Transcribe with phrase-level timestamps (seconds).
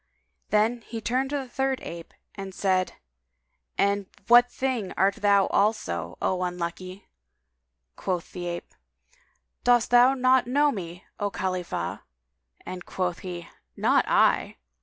[0.49, 2.93] Then he turned to the third ape and said,
[3.77, 7.07] "And what thing art thou also, O unlucky?"
[7.95, 8.73] Quoth the ape,
[9.63, 11.99] "Dost thou not know me, O Khalifah!";
[12.65, 14.57] and quoth he, "Not I!"